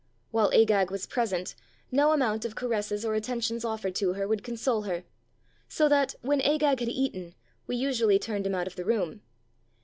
[0.31, 1.53] While Agag was present,
[1.91, 5.03] no amount of caresses or atten tions offered to her would console her,
[5.67, 7.35] so that, when Agag had eaten,
[7.67, 9.21] we usually turned him out of the room.